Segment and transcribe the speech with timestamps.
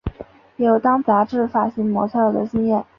[0.57, 2.83] 也有当杂志发型模特儿的经验。